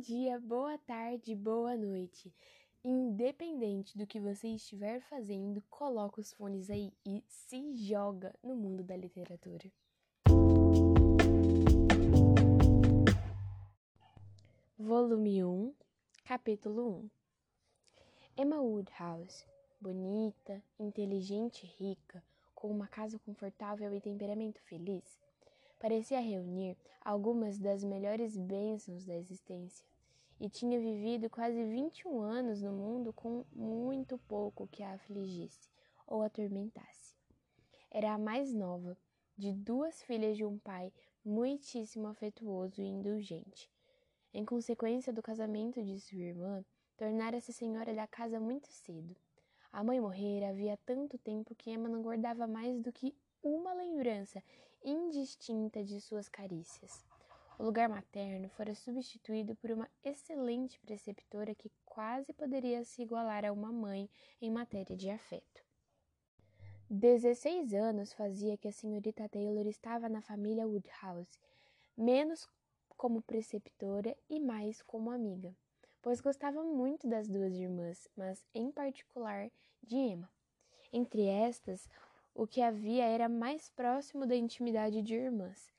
[0.00, 2.32] dia, boa tarde, boa noite.
[2.82, 8.82] Independente do que você estiver fazendo, coloca os fones aí e se joga no mundo
[8.82, 9.70] da literatura.
[14.78, 15.74] Volume 1,
[16.24, 17.10] Capítulo
[18.36, 19.44] 1 Emma Woodhouse,
[19.78, 22.24] bonita, inteligente e rica,
[22.54, 25.20] com uma casa confortável e temperamento feliz,
[25.78, 29.90] parecia reunir algumas das melhores bênçãos da existência
[30.40, 35.68] e tinha vivido quase 21 anos no mundo com muito pouco que a afligisse
[36.06, 37.14] ou atormentasse.
[37.90, 38.96] Era a mais nova
[39.36, 40.90] de duas filhas de um pai
[41.22, 43.70] muitíssimo afetuoso e indulgente.
[44.32, 46.64] Em consequência do casamento de sua irmã,
[46.96, 49.14] tornara-se senhora da casa muito cedo.
[49.70, 54.42] A mãe morrera havia tanto tempo que Emma não guardava mais do que uma lembrança
[54.82, 57.09] indistinta de suas carícias.
[57.60, 63.52] O lugar materno fora substituído por uma excelente preceptora que quase poderia se igualar a
[63.52, 64.08] uma mãe
[64.40, 65.62] em matéria de afeto.
[66.88, 71.38] Dezesseis anos fazia que a senhorita Taylor estava na família Woodhouse,
[71.94, 72.48] menos
[72.96, 75.54] como preceptora e mais como amiga,
[76.00, 79.50] pois gostava muito das duas irmãs, mas em particular
[79.82, 80.30] de Emma.
[80.90, 81.86] Entre estas,
[82.34, 85.70] o que havia era mais próximo da intimidade de irmãs.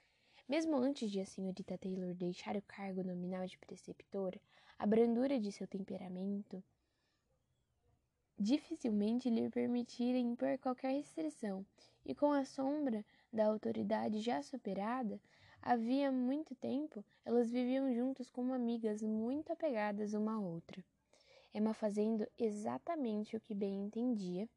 [0.52, 4.38] Mesmo antes de a senhorita Taylor deixar o cargo nominal de preceptora,
[4.78, 6.62] a brandura de seu temperamento
[8.38, 11.66] dificilmente lhe permitira impor qualquer restrição,
[12.06, 15.22] e com a sombra da autoridade já superada,
[15.62, 20.84] havia muito tempo elas viviam juntas como amigas muito apegadas uma à outra.
[21.54, 24.50] Emma fazendo exatamente o que bem entendia,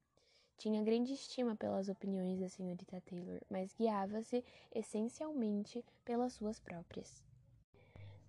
[0.56, 7.24] tinha grande estima pelas opiniões da senhorita Taylor, mas guiava-se essencialmente pelas suas próprias.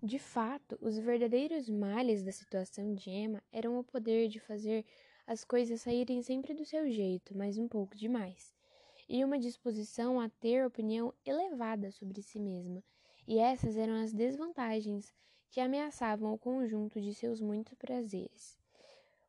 [0.02, 4.84] De fato, os verdadeiros males da situação de Emma eram o poder de fazer
[5.26, 8.54] as coisas saírem sempre do seu jeito, mas um pouco demais,
[9.08, 12.82] e uma disposição a ter opinião elevada sobre si mesma,
[13.26, 15.12] e essas eram as desvantagens
[15.50, 18.55] que ameaçavam o conjunto de seus muitos prazeres.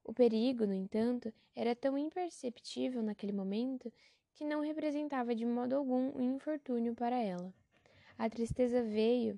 [0.07, 3.91] O perigo, no entanto, era tão imperceptível naquele momento
[4.33, 7.53] que não representava de modo algum um infortúnio para ela.
[8.17, 9.37] A tristeza veio,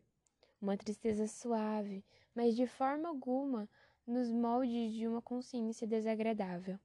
[0.62, 3.68] uma tristeza suave, mas de forma alguma
[4.06, 6.80] nos moldes de uma consciência desagradável.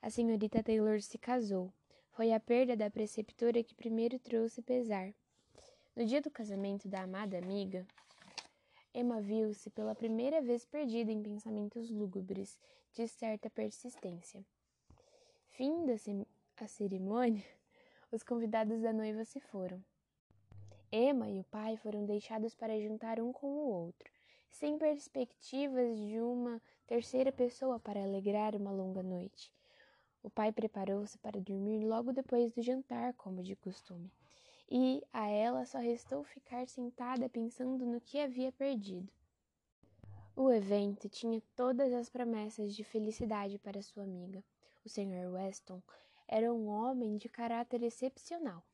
[0.00, 1.70] A senhorita Taylor se casou.
[2.12, 5.12] Foi a perda da preceptora que primeiro trouxe pesar.
[5.94, 7.86] No dia do casamento da amada amiga,
[8.92, 12.58] Emma viu-se pela primeira vez perdida em pensamentos lúgubres
[12.92, 14.44] de certa persistência.
[15.46, 15.94] Fim da
[16.56, 17.44] a cerimônia,
[18.10, 19.80] os convidados da noiva se foram.
[20.90, 24.10] Emma e o pai foram deixados para juntar um com o outro,
[24.50, 29.54] sem perspectivas de uma terceira pessoa para alegrar uma longa noite.
[30.20, 34.10] O pai preparou-se para dormir logo depois do jantar, como de costume
[34.70, 39.12] e a ela só restou ficar sentada pensando no que havia perdido.
[40.36, 44.44] O evento tinha todas as promessas de felicidade para sua amiga.
[44.84, 45.32] O Sr.
[45.32, 45.82] Weston
[46.28, 48.64] era um homem de caráter excepcional,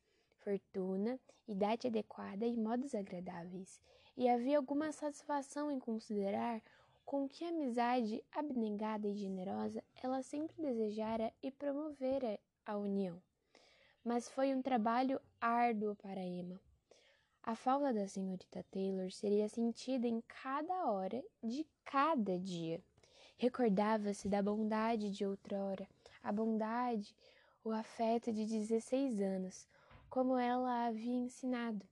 [0.40, 1.18] fortuna,
[1.48, 3.80] idade adequada e modos agradáveis,
[4.16, 6.62] e havia alguma satisfação em considerar
[7.04, 13.20] com que amizade abnegada e generosa ela sempre desejara e promovera a união
[14.06, 16.60] mas foi um trabalho árduo para Emma.
[17.42, 22.80] A falta da senhorita Taylor seria sentida em cada hora de cada dia.
[23.36, 25.88] Recordava-se da bondade de outrora,
[26.22, 27.16] a bondade,
[27.64, 29.66] o afeto de 16 anos,
[30.08, 31.84] como ela a havia ensinado,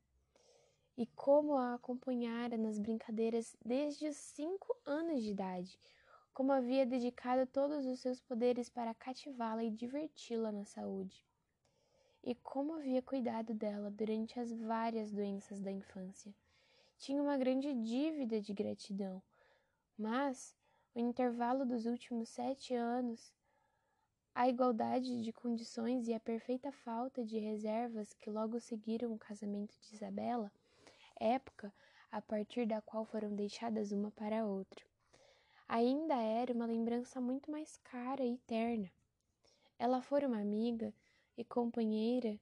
[0.97, 5.81] e como a acompanhara nas brincadeiras desde os cinco anos de idade,
[6.33, 11.25] como havia dedicado todos os seus poderes para cativá-la e diverti-la na saúde
[12.27, 16.35] e como havia cuidado dela durante as várias doenças da infância.
[16.97, 19.23] Tinha uma grande dívida de gratidão,
[19.99, 20.57] mas
[20.95, 23.31] o intervalo dos últimos sete anos,
[24.35, 29.75] a igualdade de condições e a perfeita falta de reservas que logo seguiram o casamento
[29.83, 30.51] de Isabela,
[31.21, 31.73] época
[32.11, 34.83] a partir da qual foram deixadas uma para a outra,
[35.69, 38.91] ainda era uma lembrança muito mais cara e terna.
[39.79, 40.95] Ela fora uma amiga
[41.37, 42.39] e companheira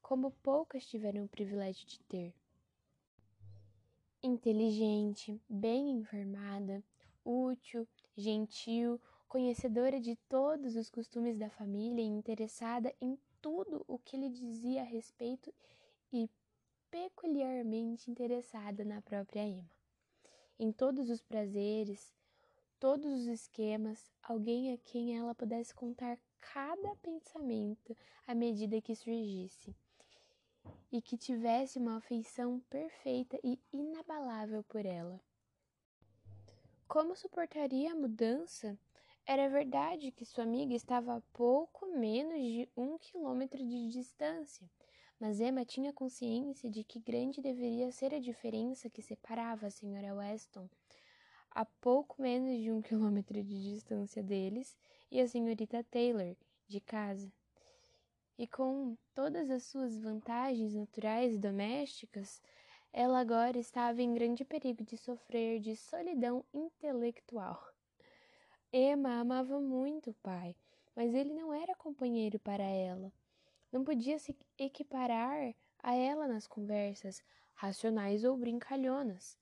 [0.00, 2.34] como poucas tiveram o privilégio de ter.
[4.22, 6.84] Inteligente, bem informada,
[7.24, 14.16] útil, gentil, conhecedora de todos os costumes da família e interessada em tudo o que
[14.16, 15.52] lhe dizia a respeito
[16.12, 16.28] e
[16.90, 19.70] peculiarmente interessada na própria Emma.
[20.58, 22.14] em todos os prazeres,
[22.78, 26.18] todos os esquemas, alguém a quem ela pudesse contar
[26.52, 27.96] cada pensamento
[28.26, 29.74] à medida que surgisse,
[30.90, 35.20] e que tivesse uma afeição perfeita e inabalável por ela.
[36.86, 38.78] Como suportaria a mudança?
[39.24, 44.68] Era verdade que sua amiga estava a pouco menos de um quilômetro de distância,
[45.18, 50.14] mas Emma tinha consciência de que grande deveria ser a diferença que separava a senhora
[50.14, 50.68] Weston
[51.54, 54.76] a pouco menos de um quilômetro de distância deles
[55.12, 56.34] e a senhorita Taylor,
[56.66, 57.30] de casa.
[58.38, 62.40] E com todas as suas vantagens naturais e domésticas,
[62.90, 67.62] ela agora estava em grande perigo de sofrer de solidão intelectual.
[68.72, 70.56] Emma amava muito o pai,
[70.96, 73.12] mas ele não era companheiro para ela.
[73.70, 77.22] Não podia se equiparar a ela nas conversas
[77.52, 79.36] racionais ou brincalhonas.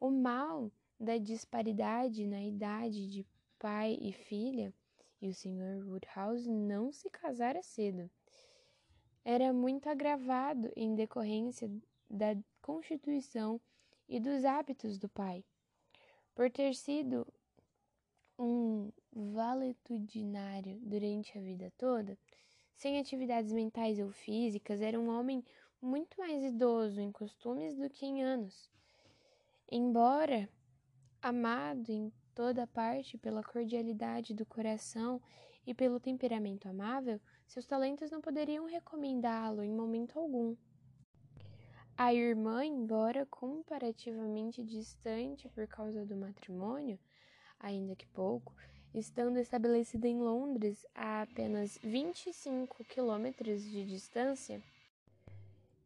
[0.00, 3.26] O mal da disparidade na idade de
[3.58, 4.72] pai e filha,
[5.22, 5.86] e o Sr.
[5.86, 8.10] Woodhouse não se casara cedo.
[9.24, 11.70] Era muito agravado em decorrência
[12.10, 13.60] da constituição
[14.08, 15.44] e dos hábitos do pai.
[16.34, 17.26] Por ter sido
[18.36, 22.18] um valetudinário durante a vida toda,
[22.74, 25.44] sem atividades mentais ou físicas, era um homem
[25.80, 28.68] muito mais idoso em costumes do que em anos.
[29.70, 30.48] Embora
[31.20, 35.20] amado em toda parte pela cordialidade do coração
[35.66, 40.56] e pelo temperamento amável, seus talentos não poderiam recomendá-lo em momento algum.
[41.96, 46.98] A irmã, embora comparativamente distante por causa do matrimônio,
[47.60, 48.54] ainda que pouco,
[48.94, 54.60] estando estabelecida em Londres a apenas 25 quilômetros de distância,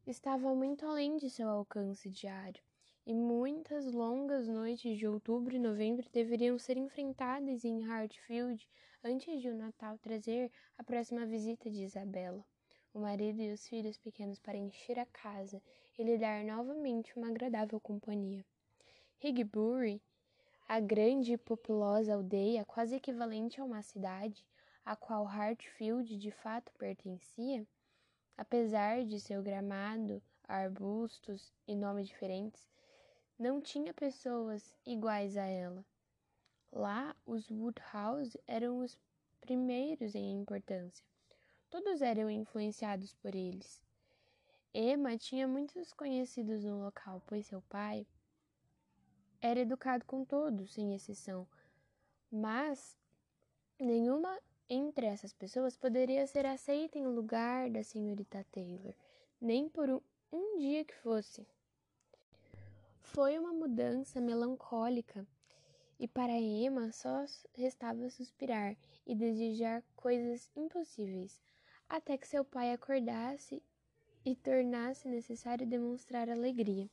[0.06, 2.62] estava muito além de seu alcance diário
[3.06, 8.68] e muitas longas noites de outubro e novembro deveriam ser enfrentadas em Hartfield
[9.04, 12.44] antes de o Natal trazer a próxima visita de Isabela,
[12.92, 15.62] o marido e os filhos pequenos para encher a casa
[15.96, 18.44] e lhe dar novamente uma agradável companhia.
[19.22, 20.02] Higbury,
[20.66, 24.44] a grande e populosa aldeia quase equivalente a uma cidade,
[24.84, 27.64] a qual Hartfield de fato pertencia,
[28.36, 32.68] apesar de seu gramado, arbustos e nomes diferentes,
[33.38, 35.84] não tinha pessoas iguais a ela.
[36.72, 38.98] Lá, os Woodhouse eram os
[39.40, 41.04] primeiros em importância.
[41.70, 43.82] Todos eram influenciados por eles.
[44.72, 48.06] Emma tinha muitos conhecidos no local, pois seu pai
[49.40, 51.46] era educado com todos, sem exceção.
[52.30, 52.96] Mas
[53.78, 54.38] nenhuma
[54.68, 58.94] entre essas pessoas poderia ser aceita em lugar da senhorita Taylor,
[59.40, 60.00] nem por um,
[60.32, 61.46] um dia que fosse.
[63.12, 65.26] Foi uma mudança melancólica,
[65.98, 67.24] e para Emma só
[67.54, 68.76] restava suspirar
[69.06, 71.40] e desejar coisas impossíveis,
[71.88, 73.62] até que seu pai acordasse
[74.22, 76.90] e tornasse necessário demonstrar alegria.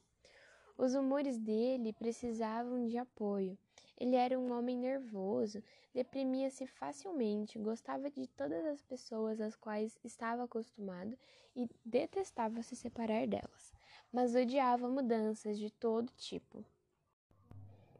[0.77, 3.57] Os humores dele precisavam de apoio.
[3.99, 5.61] Ele era um homem nervoso,
[5.93, 11.17] deprimia-se facilmente, gostava de todas as pessoas às quais estava acostumado
[11.53, 13.73] e detestava se separar delas
[14.13, 16.63] mas odiava mudanças de todo tipo.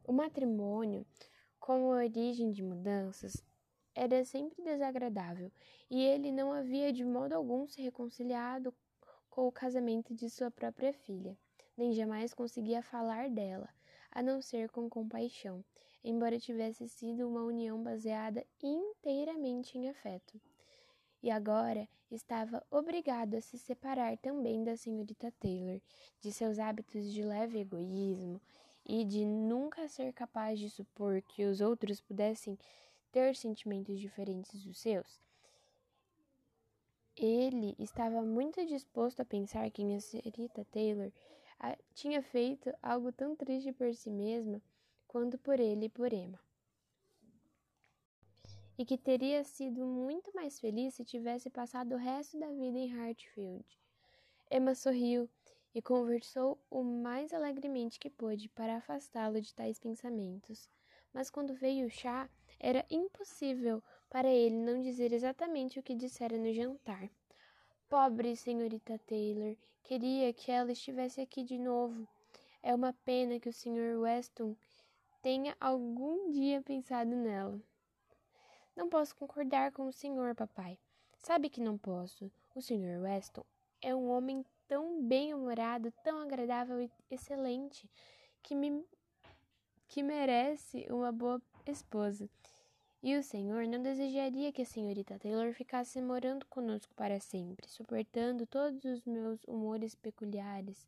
[0.06, 1.04] O matrimônio,
[1.60, 3.44] como origem de mudanças,
[3.96, 5.52] era sempre desagradável
[5.90, 8.72] e ele não havia de modo algum se reconciliado
[9.28, 11.36] com o casamento de sua própria filha,
[11.76, 13.68] nem jamais conseguia falar dela,
[14.12, 15.66] a não ser com compaixão,
[16.04, 20.40] embora tivesse sido uma união baseada inteiramente em afeto
[21.24, 25.80] e agora estava obrigado a se separar também da senhorita Taylor,
[26.20, 28.42] de seus hábitos de leve egoísmo
[28.86, 32.60] e de nunca ser capaz de supor que os outros pudessem
[33.10, 35.22] ter sentimentos diferentes dos seus.
[37.16, 41.10] Ele estava muito disposto a pensar que a senhorita Taylor
[41.58, 44.62] ah, tinha feito algo tão triste por si mesma
[45.08, 46.40] quanto por ele e por Emma
[48.78, 52.92] e que teria sido muito mais feliz se tivesse passado o resto da vida em
[52.92, 53.66] Hartfield.
[54.52, 55.30] Emma sorriu
[55.74, 60.70] e conversou o mais alegremente que pôde para afastá-lo de tais pensamentos.
[61.12, 66.38] Mas quando veio o chá, era impossível para ele não dizer exatamente o que dissera
[66.38, 67.10] no jantar.
[67.90, 72.08] Pobre senhorita Taylor, queria que ela estivesse aqui de novo.
[72.62, 74.00] É uma pena que o Sr.
[74.00, 74.56] Weston
[75.22, 77.62] tenha algum dia pensado nela.
[78.76, 80.80] Não posso concordar com o senhor, papai.
[81.18, 82.32] Sabe que não posso.
[82.56, 83.46] O senhor Weston
[83.82, 87.90] é um homem tão bem-humorado, tão agradável e excelente,
[88.42, 88.84] que me
[89.88, 92.28] que merece uma boa esposa.
[93.04, 98.48] E o senhor não desejaria que a senhorita Taylor ficasse morando conosco para sempre, suportando
[98.48, 100.88] todos os meus humores peculiares,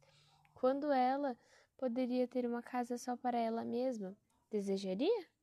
[0.56, 1.38] quando ela
[1.78, 4.18] poderia ter uma casa só para ela mesma?
[4.50, 5.35] Desejaria?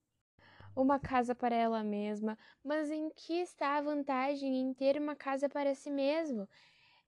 [0.74, 5.48] Uma casa para ela mesma, mas em que está a vantagem em ter uma casa
[5.48, 6.48] para si mesmo?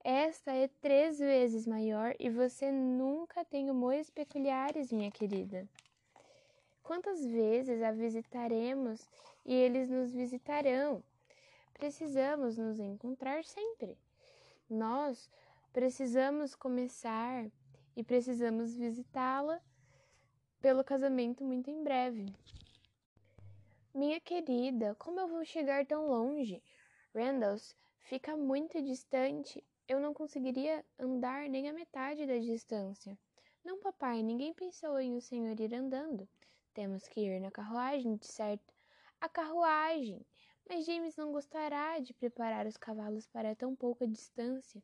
[0.04, 5.66] Esta é três vezes maior e você nunca tem humores peculiares, minha querida.
[6.82, 9.08] Quantas vezes a visitaremos
[9.46, 11.02] e eles nos visitarão?
[11.72, 13.96] Precisamos nos encontrar sempre.
[14.68, 15.30] Nós
[15.72, 17.50] precisamos começar
[17.96, 19.58] e precisamos visitá-la
[20.60, 22.26] pelo casamento muito em breve.
[23.94, 26.60] Minha querida, como eu vou chegar tão longe?
[27.14, 33.16] Randalls fica muito distante eu não conseguiria andar nem a metade da distância.
[33.64, 36.28] Não, papai, ninguém pensou em o senhor ir andando.
[36.74, 38.74] Temos que ir na carruagem, de certo.
[39.20, 40.26] A carruagem!
[40.68, 44.82] Mas James não gostará de preparar os cavalos para tão pouca distância.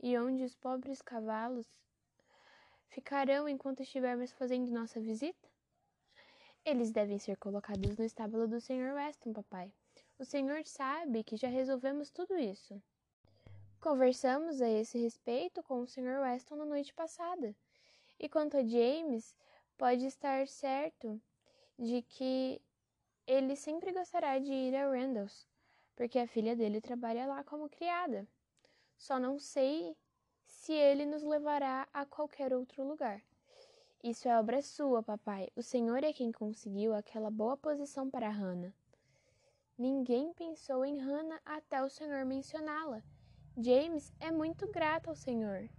[0.00, 1.66] E onde os pobres cavalos
[2.86, 5.53] ficarão enquanto estivermos fazendo nossa visita?
[6.66, 8.94] Eles devem ser colocados no estábulo do Sr.
[8.94, 9.70] Weston, papai.
[10.18, 12.82] O senhor sabe que já resolvemos tudo isso.
[13.78, 16.22] Conversamos a esse respeito com o Sr.
[16.22, 17.54] Weston na noite passada.
[18.18, 19.36] E quanto a James,
[19.76, 21.20] pode estar certo
[21.78, 22.62] de que
[23.26, 25.46] ele sempre gostará de ir a Randalls,
[25.94, 28.26] porque a filha dele trabalha lá como criada.
[28.96, 29.94] Só não sei
[30.46, 33.22] se ele nos levará a qualquer outro lugar.
[34.04, 35.48] Isso é obra sua, papai.
[35.56, 38.70] O Senhor é quem conseguiu aquela boa posição para Hannah.
[39.78, 43.02] Ninguém pensou em Hannah até o Senhor mencioná-la
[43.56, 45.70] James é muito grato ao Senhor.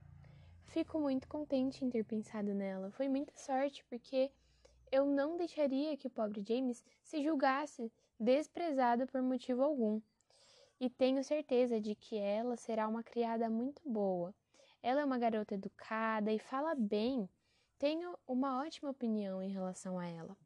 [0.63, 2.89] Fico muito contente em ter pensado nela.
[2.89, 4.31] Foi muita sorte, porque
[4.91, 10.01] eu não deixaria que o pobre James se julgasse desprezado por motivo algum.
[10.79, 14.33] E tenho certeza de que ela será uma criada muito boa.
[14.81, 17.29] Ela é uma garota educada e fala bem.
[17.77, 20.37] Tenho uma ótima opinião em relação a ela.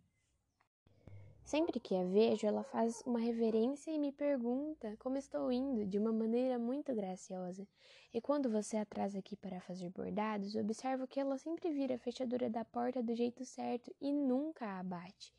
[1.46, 5.98] Sempre que a vejo, ela faz uma reverência e me pergunta como estou indo de
[5.98, 7.68] uma maneira muito graciosa.
[8.14, 12.50] E quando você atrasa aqui para fazer bordados, observo que ela sempre vira a fechadura
[12.50, 15.34] da porta do jeito certo e nunca a abate.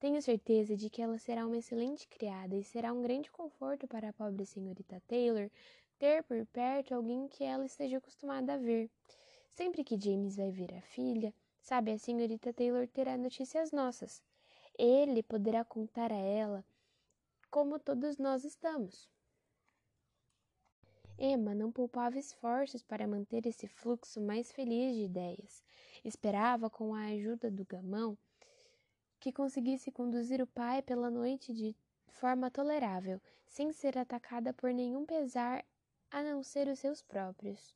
[0.00, 4.10] Tenho certeza de que ela será uma excelente criada e será um grande conforto para
[4.10, 5.50] a pobre senhorita Taylor
[5.98, 8.88] ter por perto alguém que ela esteja acostumada a ver.
[9.50, 14.22] Sempre que James vai ver a filha, sabe, a senhorita Taylor terá notícias nossas
[14.78, 16.64] ele poderá contar a ela
[17.50, 19.10] como todos nós estamos.
[21.18, 25.64] Emma não poupava esforços para manter esse fluxo mais feliz de ideias.
[26.04, 28.16] Esperava, com a ajuda do gamão,
[29.18, 31.74] que conseguisse conduzir o pai pela noite de
[32.06, 35.64] forma tolerável, sem ser atacada por nenhum pesar
[36.08, 37.74] a não ser os seus próprios.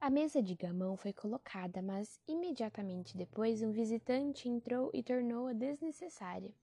[0.00, 6.54] A mesa de gamão foi colocada, mas imediatamente depois um visitante entrou e tornou-a desnecessária.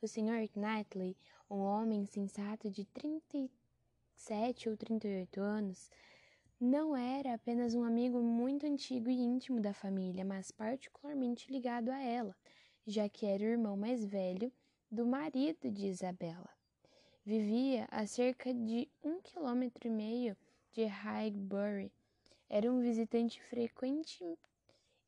[0.00, 0.48] O Sr.
[0.54, 1.16] Knightley,
[1.50, 5.90] um homem sensato de 37 ou 38 anos,
[6.60, 12.00] não era apenas um amigo muito antigo e íntimo da família, mas particularmente ligado a
[12.00, 12.36] ela,
[12.86, 14.52] já que era o irmão mais velho
[14.88, 16.48] do marido de Isabela.
[17.24, 20.36] Vivia a cerca de um quilômetro e meio
[20.72, 21.90] de Highbury,
[22.48, 24.24] era um visitante frequente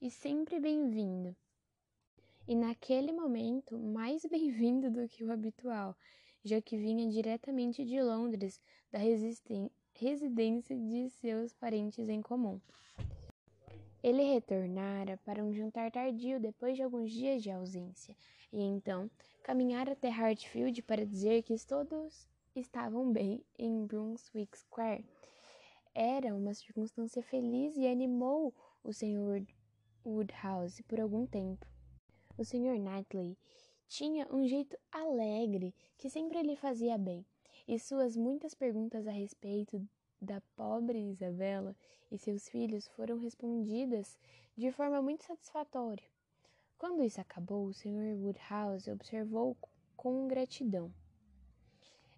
[0.00, 1.37] e sempre bem-vindo.
[2.47, 5.97] E naquele momento, mais bem-vindo do que o habitual,
[6.45, 8.99] já que vinha diretamente de Londres, da
[9.95, 12.61] residência de seus parentes em comum.
[14.02, 18.16] Ele retornara para um jantar tardio depois de alguns dias de ausência,
[18.52, 19.11] e então
[19.42, 25.04] caminhara até Hartfield para dizer que todos estavam bem em Brunswick Square
[26.00, 29.45] era uma circunstância feliz e animou o Sr.
[30.07, 31.67] Woodhouse por algum tempo.
[32.37, 32.78] O Sr.
[32.78, 33.37] Knightley
[33.88, 37.26] tinha um jeito alegre que sempre lhe fazia bem,
[37.67, 39.85] e suas muitas perguntas a respeito
[40.23, 41.75] da pobre Isabela
[42.12, 44.17] e seus filhos foram respondidas
[44.57, 46.07] de forma muito satisfatória.
[46.78, 48.14] Quando isso acabou, o Sr.
[48.14, 49.57] Woodhouse observou
[49.97, 50.95] com gratidão.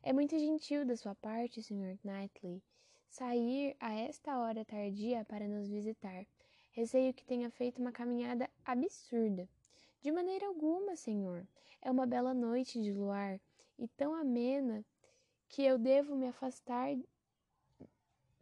[0.03, 1.99] É muito gentil da sua parte, Sr.
[2.05, 2.63] Knightley,
[3.11, 6.25] sair a esta hora tardia para nos visitar.
[6.71, 9.49] Receio que tenha feito uma caminhada absurda.
[10.01, 11.47] De maneira alguma, senhor.
[11.83, 13.41] É uma bela noite de luar
[13.79, 14.85] e tão amena
[15.49, 16.97] que eu devo me afastar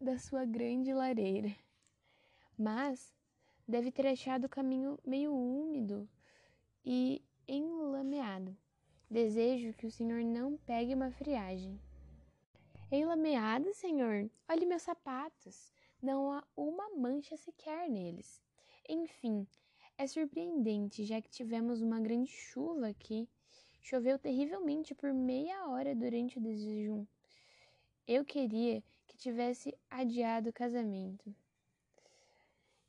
[0.01, 1.55] da sua grande lareira.
[2.57, 3.13] Mas
[3.67, 6.09] deve ter achado o caminho meio úmido
[6.85, 8.57] e enlameado.
[9.11, 11.81] Desejo que o senhor não pegue uma friagem.
[12.91, 14.31] Enlameado, senhor?
[14.49, 15.71] Olhe meus sapatos.
[16.01, 18.43] Não há uma mancha sequer neles.
[18.89, 19.47] Enfim,
[19.99, 23.29] é surpreendente, já que tivemos uma grande chuva aqui.
[23.83, 27.07] Choveu terrivelmente por meia hora durante o desjejum.
[28.07, 31.35] Eu queria que tivesse adiado o casamento.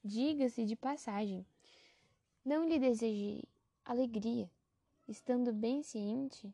[0.01, 1.46] Diga-se de passagem,
[2.46, 3.44] não lhe desejei
[3.84, 4.50] alegria,
[5.10, 6.53] estando bem ciente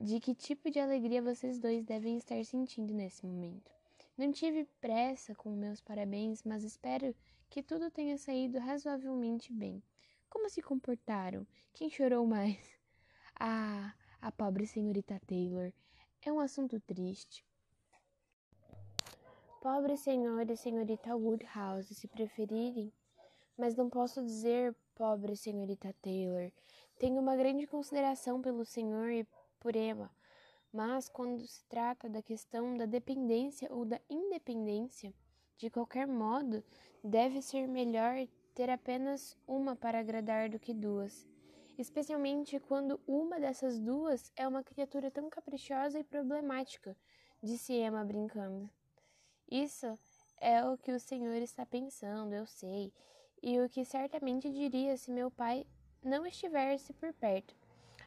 [0.00, 3.70] de que tipo de alegria vocês dois devem estar sentindo nesse momento.
[4.16, 7.14] Não tive pressa com meus parabéns, mas espero
[7.50, 9.82] que tudo tenha saído razoavelmente bem.
[10.30, 11.46] Como se comportaram?
[11.74, 12.56] Quem chorou mais?
[13.42, 15.72] Ah, a pobre senhorita Taylor.
[16.20, 17.42] É um assunto triste.
[19.62, 22.92] Pobre senhor e senhorita Woodhouse, se preferirem.
[23.56, 26.52] Mas não posso dizer, pobre senhorita Taylor.
[26.98, 29.26] Tenho uma grande consideração pelo senhor e
[29.60, 30.10] por Emma.
[30.72, 35.14] Mas quando se trata da questão da dependência ou da independência,
[35.56, 36.64] de qualquer modo,
[37.04, 41.28] deve ser melhor ter apenas uma para agradar do que duas
[41.80, 46.96] especialmente quando uma dessas duas é uma criatura tão caprichosa e problemática,
[47.42, 48.68] disse Emma brincando.
[49.50, 49.98] Isso
[50.38, 52.92] é o que o senhor está pensando, eu sei,
[53.42, 55.66] e o que certamente diria se meu pai
[56.02, 57.56] não estivesse por perto.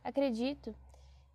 [0.04, 0.76] Acredito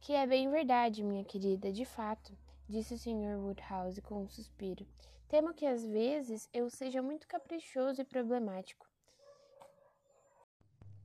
[0.01, 2.37] que é bem verdade, minha querida, de fato,
[2.69, 3.39] disse o Sr.
[3.39, 4.87] Woodhouse com um suspiro.
[5.29, 8.89] Temo que às vezes eu seja muito caprichoso e problemático.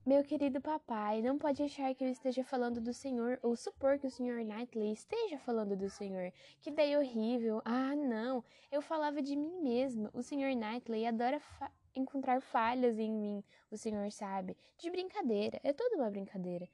[0.06, 4.06] Meu querido papai, não pode achar que eu esteja falando do Senhor ou supor que
[4.06, 4.44] o Sr.
[4.44, 6.34] Knightley esteja falando do Senhor.
[6.62, 7.62] Que daí horrível.
[7.64, 8.44] Ah, não.
[8.70, 10.10] Eu falava de mim mesma.
[10.14, 10.56] O Sr.
[10.56, 14.58] Knightley adora fa encontrar falhas em mim, o Senhor sabe.
[14.78, 15.60] De brincadeira.
[15.64, 16.68] É toda uma brincadeira.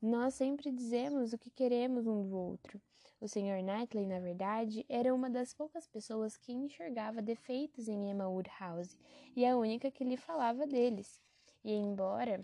[0.00, 2.78] Nós sempre dizemos o que queremos um do outro.
[3.18, 3.62] O Sr.
[3.62, 8.94] Knightley, na verdade, era uma das poucas pessoas que enxergava defeitos em Emma Woodhouse
[9.34, 11.18] e a única que lhe falava deles.
[11.64, 12.42] E embora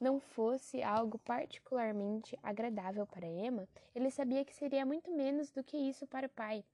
[0.00, 5.76] não fosse algo particularmente agradável para Emma, ele sabia que seria muito menos do que
[5.76, 6.64] isso para o pai,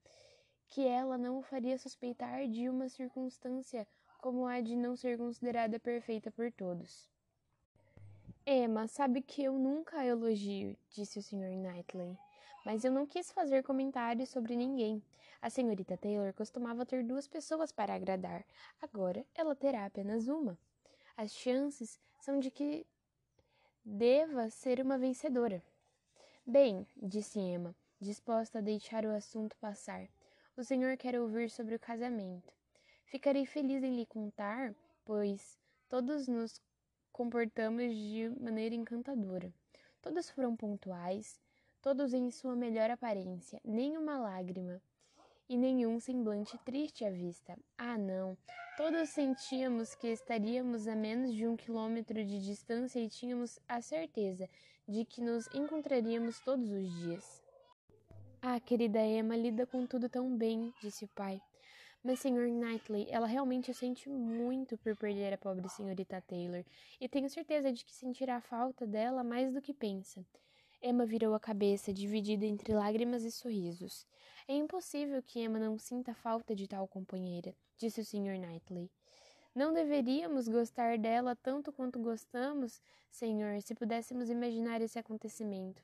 [0.68, 3.88] que ela não o faria suspeitar de uma circunstância
[4.18, 7.17] como a de não ser considerada perfeita por todos.
[8.50, 11.54] Emma, sabe que eu nunca elogio, disse o Sr.
[11.54, 12.16] Knightley,
[12.64, 15.02] mas eu não quis fazer comentários sobre ninguém.
[15.42, 18.42] A senhorita Taylor costumava ter duas pessoas para agradar,
[18.80, 20.58] agora ela terá apenas uma.
[21.14, 22.86] As chances são de que
[23.84, 25.62] deva ser uma vencedora.
[26.46, 30.08] Bem, disse Emma, disposta a deixar o assunto passar.
[30.56, 32.50] O senhor quer ouvir sobre o casamento.
[33.04, 36.62] Ficarei feliz em lhe contar, pois todos nos
[37.18, 39.52] comportamos de maneira encantadora.
[40.00, 41.40] Todos foram pontuais,
[41.82, 44.80] todos em sua melhor aparência, nem uma lágrima
[45.48, 47.58] e nenhum semblante triste à vista.
[47.76, 48.38] Ah, não!
[48.76, 54.48] Todos sentíamos que estaríamos a menos de um quilômetro de distância e tínhamos a certeza
[54.86, 57.42] de que nos encontraríamos todos os dias.
[58.40, 61.42] Ah, querida Emma, lida com tudo tão bem, disse o pai.
[62.02, 62.48] Mas, Sr.
[62.48, 66.64] Knightley, ela realmente sente muito por perder a pobre senhorita Taylor,
[67.00, 70.24] e tenho certeza de que sentirá falta dela mais do que pensa.
[70.80, 74.06] Emma virou a cabeça, dividida entre lágrimas e sorrisos.
[74.46, 78.38] É impossível que Emma não sinta falta de tal companheira, disse o Sr.
[78.38, 78.88] Knightley.
[79.52, 82.80] Não deveríamos gostar dela tanto quanto gostamos,
[83.10, 85.82] senhor, se pudéssemos imaginar esse acontecimento.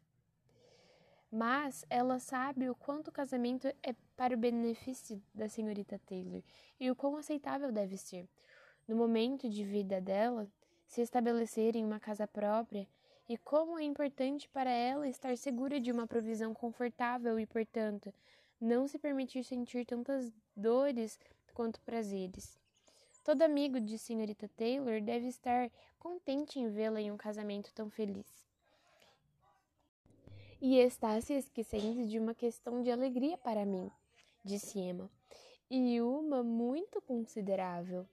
[1.36, 6.40] Mas ela sabe o quanto o casamento é para o benefício da senhorita Taylor
[6.78, 8.28] e o quão aceitável deve ser.
[8.86, 10.46] No momento de vida dela,
[10.86, 12.86] se estabelecer em uma casa própria,
[13.28, 18.14] e como é importante para ela estar segura de uma provisão confortável e, portanto,
[18.60, 21.18] não se permitir sentir tantas dores
[21.52, 22.56] quanto prazeres.
[23.24, 25.68] Todo amigo de senhorita Taylor deve estar
[25.98, 28.43] contente em vê-la em um casamento tão feliz.
[30.66, 33.90] E está se esquecendo de uma questão de alegria para mim,
[34.42, 35.10] disse Emma,
[35.70, 38.06] e uma muito considerável.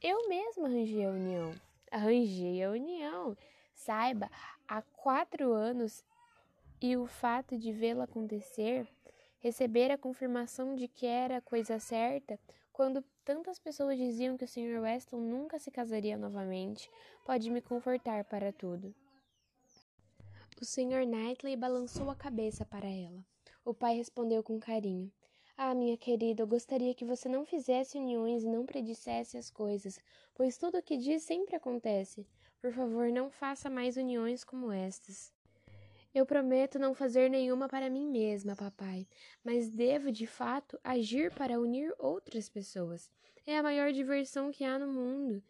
[0.00, 1.54] Eu mesma arranjei a união.
[1.92, 3.36] Arranjei a união.
[3.74, 4.30] Saiba,
[4.66, 6.02] há quatro anos
[6.80, 8.88] e o fato de vê-la acontecer,
[9.38, 12.40] receber a confirmação de que era a coisa certa,
[12.72, 14.80] quando tantas pessoas diziam que o Sr.
[14.80, 16.90] Weston nunca se casaria novamente,
[17.26, 18.94] pode me confortar para tudo.
[20.60, 21.06] O Sr.
[21.06, 23.24] Knightley balançou a cabeça para ela.
[23.64, 25.08] O pai respondeu com carinho.
[25.56, 30.00] Ah, minha querida, eu gostaria que você não fizesse uniões e não predissesse as coisas,
[30.34, 32.26] pois tudo o que diz sempre acontece.
[32.60, 35.32] Por favor, não faça mais uniões como estas.
[36.12, 39.06] Eu prometo não fazer nenhuma para mim mesma, papai,
[39.44, 43.08] mas devo de fato agir para unir outras pessoas.
[43.46, 45.40] É a maior diversão que há no mundo.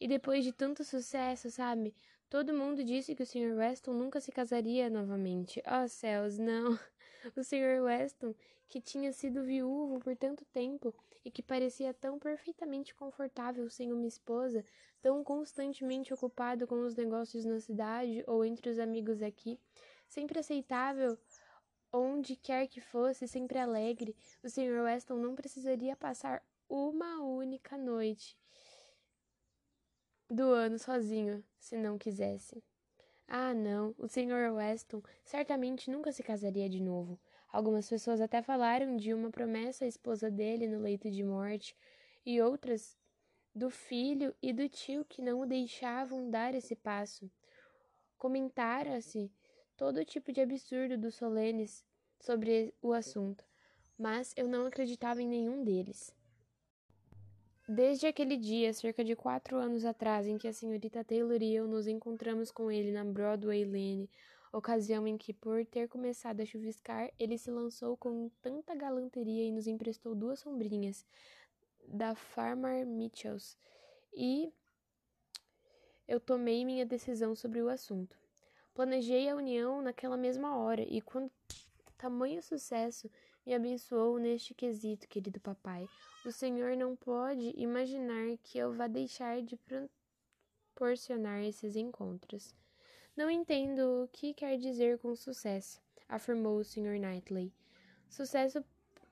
[0.00, 1.94] E depois de tanto sucesso, sabe?
[2.28, 3.54] Todo mundo disse que o Sr.
[3.56, 5.62] Weston nunca se casaria novamente.
[5.66, 6.78] Oh céus, não!
[7.34, 7.82] O Sr.
[7.82, 8.34] Weston
[8.68, 14.06] que tinha sido viúvo por tanto tempo e que parecia tão perfeitamente confortável sem uma
[14.06, 14.64] esposa,
[15.00, 19.58] tão constantemente ocupado com os negócios na cidade ou entre os amigos aqui,
[20.06, 21.16] sempre aceitável
[21.92, 24.82] onde quer que fosse, sempre alegre, o Sr.
[24.82, 28.36] Weston não precisaria passar uma única noite
[30.34, 32.60] do ano sozinho, se não quisesse.
[33.28, 34.52] Ah, não, o Sr.
[34.52, 37.18] Weston certamente nunca se casaria de novo.
[37.52, 41.76] Algumas pessoas até falaram de uma promessa à esposa dele no leito de morte,
[42.26, 42.98] e outras
[43.54, 47.30] do filho e do tio que não o deixavam dar esse passo.
[48.18, 49.30] Comentara-se
[49.76, 51.84] todo tipo de absurdo dos solenes
[52.18, 53.44] sobre o assunto,
[53.96, 56.12] mas eu não acreditava em nenhum deles.
[57.66, 61.66] Desde aquele dia, cerca de quatro anos atrás, em que a senhorita Taylor e eu
[61.66, 64.10] nos encontramos com ele na Broadway Lane,
[64.52, 69.50] ocasião em que, por ter começado a chuviscar, ele se lançou com tanta galanteria e
[69.50, 71.06] nos emprestou duas sombrinhas
[71.88, 73.56] da Farmer Mitchells,
[74.12, 74.52] e
[76.06, 78.14] eu tomei minha decisão sobre o assunto.
[78.74, 81.32] Planejei a união naquela mesma hora, e quando
[81.96, 83.10] tamanho sucesso
[83.46, 85.88] me abençoou neste quesito, querido papai,
[86.28, 92.54] o senhor não pode imaginar que eu vá deixar de proporcionar esses encontros.
[93.16, 96.98] Não entendo o que quer dizer com sucesso, afirmou o Sr.
[96.98, 97.52] Knightley.
[98.08, 98.64] Sucesso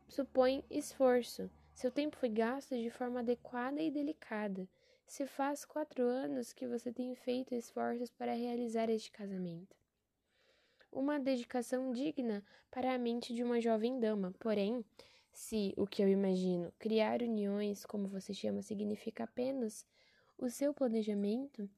[0.09, 1.51] supõe esforço.
[1.75, 4.69] Seu tempo foi gasto de forma adequada e delicada.
[5.07, 9.77] Se faz quatro anos que você tem feito esforços para realizar este casamento.
[10.91, 14.33] Uma dedicação digna para a mente de uma jovem dama.
[14.39, 14.85] Porém,
[15.33, 19.87] se o que eu imagino, criar uniões, como você chama, significa apenas
[20.39, 21.69] o seu planejamento,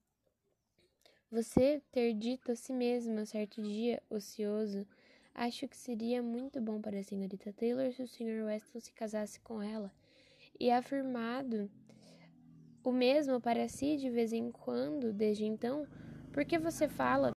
[1.31, 4.87] você ter dito a si mesma certo dia, ocioso,
[5.35, 8.45] acho que seria muito bom para a senhorita Taylor se o Sr.
[8.45, 9.93] Weston se casasse com ela,
[10.59, 11.71] e afirmado
[12.85, 15.87] o mesmo para si de vez em quando, desde então,
[16.33, 17.33] por que você fala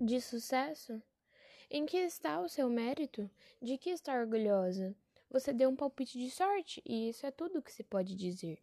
[0.00, 1.02] de sucesso?
[1.70, 3.28] Em que está o seu mérito?
[3.60, 4.94] De que está orgulhosa?
[5.34, 8.56] Você deu um palpite de sorte, e isso é tudo o que se pode dizer.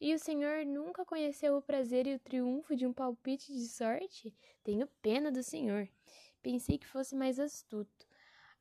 [0.00, 4.34] E o senhor nunca conheceu o prazer e o triunfo de um palpite de sorte?
[4.64, 5.88] Tenho pena do senhor.
[6.42, 8.04] Pensei que fosse mais astuto.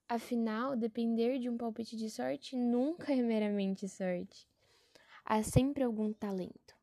[0.08, 4.48] Afinal, depender de um palpite de sorte nunca é meramente sorte.
[5.26, 6.76] Há sempre algum talento.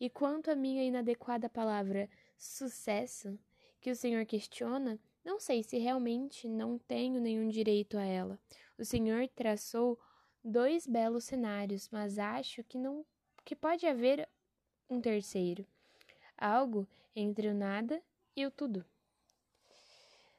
[0.00, 3.38] E quanto à minha inadequada palavra sucesso,
[3.82, 8.40] que o senhor questiona, não sei se realmente não tenho nenhum direito a ela.
[8.78, 9.98] O senhor traçou
[10.44, 13.04] dois belos cenários, mas acho que não
[13.44, 14.28] que pode haver
[14.90, 15.66] um terceiro,
[16.36, 18.02] algo entre o nada
[18.34, 18.84] e o tudo.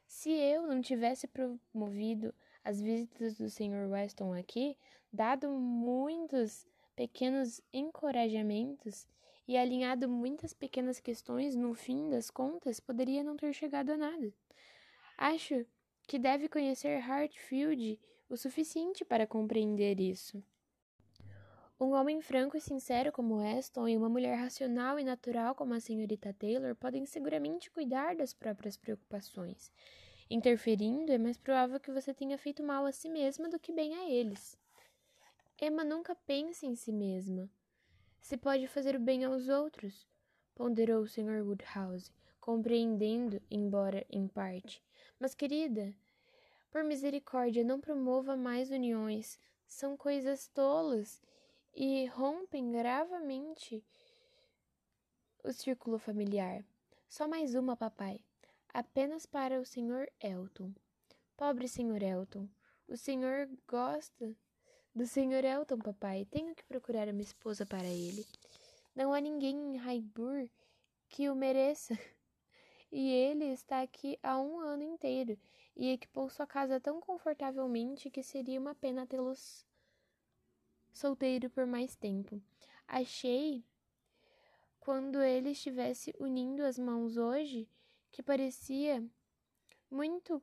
[0.06, 3.90] Se eu não tivesse promovido as visitas do Sr.
[3.90, 4.78] Weston aqui,
[5.12, 9.08] dado muitos pequenos encorajamentos
[9.48, 14.34] e alinhado muitas pequenas questões, no fim das contas, poderia não ter chegado a nada.
[15.18, 15.66] Acho
[16.06, 20.44] que deve conhecer Hartfield o suficiente para compreender isso.
[21.80, 25.80] Um homem franco e sincero como Weston e uma mulher racional e natural como a
[25.80, 29.72] senhorita Taylor podem seguramente cuidar das próprias preocupações.
[30.30, 33.96] Interferindo, é mais provável que você tenha feito mal a si mesma do que bem
[33.96, 34.58] a eles.
[35.62, 37.50] Emma nunca pensa em si mesma.
[38.20, 40.06] Se pode fazer o bem aos outros,
[40.54, 41.44] ponderou o Sr.
[41.46, 42.12] Woodhouse,
[42.42, 44.84] compreendendo, embora em parte.
[45.20, 45.94] Mas, querida,
[46.78, 49.40] por misericórdia, não promova mais uniões.
[49.66, 51.20] São coisas tolas
[51.74, 53.84] e rompem gravemente
[55.44, 56.64] o círculo familiar.
[57.10, 58.24] Só mais uma, papai.
[58.72, 60.08] Apenas para o Sr.
[60.22, 60.72] Elton.
[61.36, 62.04] Pobre Sr.
[62.04, 62.48] Elton.
[62.88, 64.36] O senhor gosta
[64.94, 65.46] do Sr.
[65.46, 66.26] Elton, papai.
[66.26, 68.24] Tenho que procurar uma esposa para ele.
[68.96, 70.52] Não há ninguém em Highbury
[71.10, 71.98] que o mereça.
[72.90, 75.38] E ele está aqui há um ano inteiro
[75.78, 79.66] e equipou sua casa tão confortavelmente que seria uma pena tê-los
[80.92, 82.42] solteiro por mais tempo.
[82.88, 83.64] Achei,
[84.80, 87.70] quando ele estivesse unindo as mãos hoje,
[88.12, 89.06] que parecia
[89.90, 90.42] muito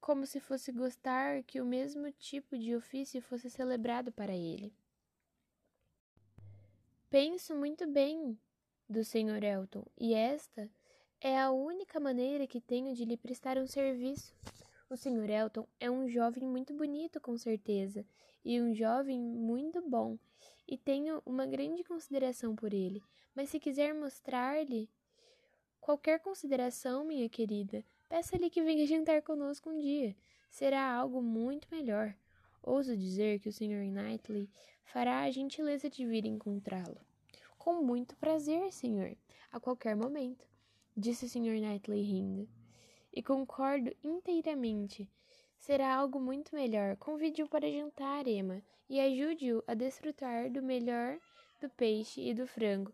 [0.00, 4.72] como se fosse gostar que o mesmo tipo de ofício fosse celebrado para ele.
[7.10, 8.38] Penso muito bem
[8.88, 9.42] do Sr.
[9.42, 10.70] Elton, e esta
[11.24, 14.34] é a única maneira que tenho de lhe prestar um serviço.
[14.90, 15.30] O Sr.
[15.30, 18.04] Elton é um jovem muito bonito, com certeza,
[18.44, 20.18] e um jovem muito bom,
[20.66, 23.00] e tenho uma grande consideração por ele.
[23.36, 24.90] Mas se quiser mostrar-lhe
[25.80, 30.16] qualquer consideração, minha querida, peça-lhe que venha jantar conosco um dia.
[30.50, 32.16] Será algo muito melhor.
[32.64, 33.84] Ouso dizer que o Sr.
[33.84, 34.50] Knightley
[34.82, 36.98] fará a gentileza de vir encontrá-lo.
[37.56, 39.16] Com muito prazer, senhor,
[39.52, 40.51] a qualquer momento
[40.96, 41.60] disse o Sr.
[41.60, 42.48] Knightley rindo.
[43.12, 45.08] E concordo inteiramente.
[45.58, 46.96] Será algo muito melhor.
[46.96, 51.18] Convide-o para jantar, Emma, e ajude-o a desfrutar do melhor
[51.60, 52.92] do peixe e do frango,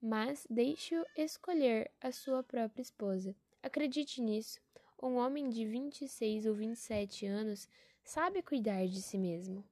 [0.00, 3.34] mas deixe-o escolher a sua própria esposa.
[3.62, 4.60] Acredite nisso.
[5.02, 7.68] Um homem de 26 ou 27 anos
[8.04, 9.64] sabe cuidar de si mesmo.